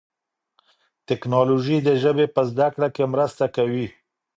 [1.07, 3.87] تکنالوژي د ژبي په زده کړه کي مرسته کوي.